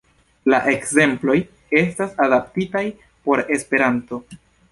La 0.51 0.59
ekzemploj 0.69 1.35
estas 1.81 2.17
adaptitaj 2.25 2.83
por 3.27 3.47
Esperanto. 3.59 4.23